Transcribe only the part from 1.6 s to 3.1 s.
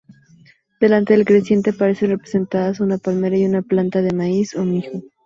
aparecen representadas una